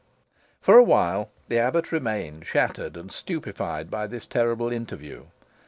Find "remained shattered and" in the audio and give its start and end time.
1.91-3.11